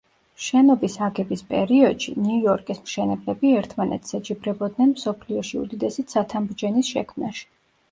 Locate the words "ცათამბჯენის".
6.17-6.93